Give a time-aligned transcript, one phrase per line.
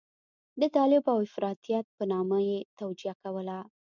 [0.59, 3.59] د طالب او افراطيت په نامه یې توجیه کوله.